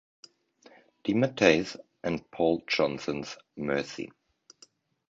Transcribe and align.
DeMatteis 1.03 1.77
and 2.03 2.31
Paul 2.31 2.63
Johnson's 2.67 3.37
"Mercy". 3.55 4.11